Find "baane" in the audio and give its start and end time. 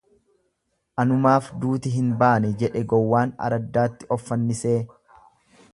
2.23-2.51